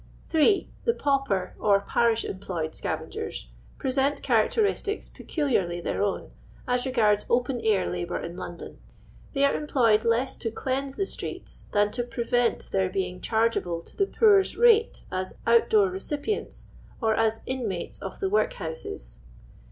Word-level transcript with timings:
3. 0.29 0.67
The 0.83 0.95
Pauper, 0.95 1.53
or 1.59 1.79
Parish 1.81 2.25
employed 2.25 2.73
Scavengers 2.73 3.49
present 3.77 4.23
characteristics 4.23 5.09
peculiarly 5.09 5.79
their 5.79 6.01
own, 6.01 6.31
as 6.67 6.87
re 6.87 6.91
gards 6.91 7.23
open 7.29 7.61
air 7.63 7.85
labour 7.87 8.17
in 8.17 8.35
London. 8.35 8.79
They 9.33 9.45
are 9.45 9.53
em 9.53 9.67
ployed 9.67 10.03
less 10.03 10.37
to 10.37 10.49
cleanse 10.49 10.95
the 10.95 11.05
streets, 11.05 11.65
than 11.71 11.91
to 11.91 12.01
prevent 12.03 12.71
their 12.71 12.89
being 12.89 13.21
ch.irgeable 13.21 13.83
to 13.85 13.95
the 13.95 14.07
poor's 14.07 14.57
rate 14.57 15.03
as 15.11 15.35
out 15.45 15.69
door 15.69 15.91
recipients, 15.91 16.65
or 16.99 17.13
as 17.15 17.41
inmates 17.45 17.99
of 18.01 18.17
the 18.19 18.27
workhouses. 18.27 19.19